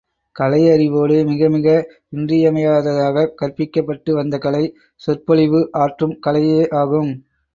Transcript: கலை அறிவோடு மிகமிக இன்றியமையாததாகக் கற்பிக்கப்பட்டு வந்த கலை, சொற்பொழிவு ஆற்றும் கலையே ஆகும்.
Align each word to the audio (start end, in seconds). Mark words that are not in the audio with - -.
கலை 0.35 0.69
அறிவோடு 0.69 1.17
மிகமிக 1.23 1.67
இன்றியமையாததாகக் 2.15 3.35
கற்பிக்கப்பட்டு 3.41 4.11
வந்த 4.11 4.37
கலை, 4.37 4.63
சொற்பொழிவு 5.01 5.69
ஆற்றும் 5.79 6.19
கலையே 6.19 6.67
ஆகும். 6.75 7.11